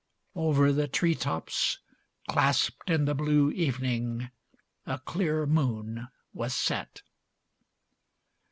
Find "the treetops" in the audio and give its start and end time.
0.73-1.77